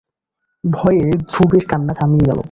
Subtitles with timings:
[0.63, 2.39] ভয়ে ধ্রুবের কান্না থামিয়া গেল।